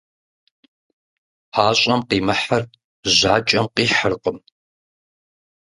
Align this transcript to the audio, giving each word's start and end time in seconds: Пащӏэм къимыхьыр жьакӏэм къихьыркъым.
Пащӏэм 1.51 2.01
къимыхьыр 2.09 2.63
жьакӏэм 3.17 3.65
къихьыркъым. 3.75 4.37